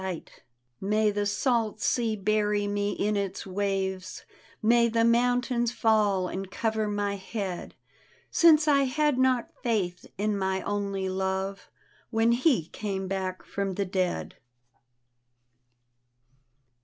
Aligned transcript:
D,gt,, 0.01 0.07
erihyGOOgle 0.09 0.19
The 0.19 0.35
Haunted 0.35 0.45
Hour 0.49 0.89
May 0.89 1.11
the 1.11 1.25
salt 1.27 1.79
sea 1.79 2.15
bury 2.15 2.67
me 2.67 2.91
in 2.93 3.15
its 3.15 3.45
waves, 3.45 4.25
May 4.63 4.87
the 4.89 5.05
mountains 5.05 5.71
fall 5.71 6.27
and 6.27 6.49
cover 6.49 6.87
my 6.87 7.17
head, 7.17 7.75
Since 8.31 8.67
I 8.67 8.85
had 8.85 9.19
not 9.19 9.51
faith 9.61 10.07
in 10.17 10.35
my 10.39 10.63
only 10.63 11.07
love 11.07 11.69
When 12.09 12.31
he 12.31 12.65
came 12.69 13.07
back 13.07 13.45
from 13.45 13.75
the 13.75 13.85
dead. 13.85 14.37